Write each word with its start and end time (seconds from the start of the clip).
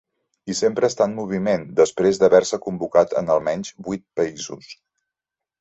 I 0.53 0.53
sempre 0.59 0.87
està 0.91 1.05
en 1.09 1.13
moviment, 1.17 1.67
després 1.81 2.21
d'haver-se 2.23 2.61
convocat 2.65 3.13
en 3.23 3.29
almenys 3.35 3.75
vuit 3.89 4.07
països. 4.23 4.75